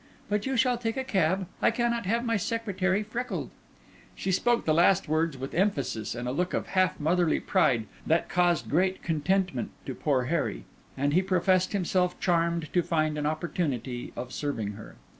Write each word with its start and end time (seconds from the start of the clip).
But 0.29 0.47
you 0.47 0.57
shall 0.57 0.79
take 0.79 0.97
a 0.97 1.03
cab; 1.03 1.45
I 1.61 1.69
cannot 1.69 2.07
have 2.07 2.25
my 2.25 2.35
secretary 2.35 3.03
freckled." 3.03 3.51
She 4.15 4.31
spoke 4.31 4.65
the 4.65 4.73
last 4.73 5.07
words 5.07 5.37
with 5.37 5.53
emphasis 5.53 6.15
and 6.15 6.27
a 6.27 6.31
look 6.31 6.55
of 6.55 6.69
half 6.69 6.99
motherly 6.99 7.39
pride 7.39 7.85
that 8.07 8.27
caused 8.27 8.67
great 8.67 9.03
contentment 9.03 9.69
to 9.85 9.93
poor 9.93 10.23
Harry; 10.23 10.65
and 10.97 11.13
he 11.13 11.21
professed 11.21 11.73
himself 11.73 12.19
charmed 12.19 12.73
to 12.73 12.81
find 12.81 13.15
an 13.15 13.27
opportunity 13.27 14.11
of 14.17 14.33
serving 14.33 14.71
her. 14.71 14.95